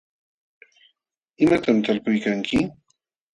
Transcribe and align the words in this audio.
¿imatam 1.43 1.77
talpuykanki? 1.85 2.57